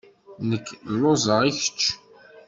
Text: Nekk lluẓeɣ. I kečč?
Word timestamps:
Nekk 0.49 0.67
lluẓeɣ. 0.95 1.41
I 1.49 1.51
kečč? 1.59 1.81